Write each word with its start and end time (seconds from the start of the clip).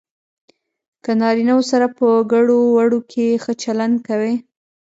له 1.05 1.11
نارینه 1.21 1.53
وو 1.55 1.63
سره 1.71 1.85
په 1.97 2.07
ګړو 2.31 2.57
وړو 2.75 2.99
کې 3.11 3.25
ښه 3.43 3.53
چلند 3.63 3.95
کوي. 4.07 4.35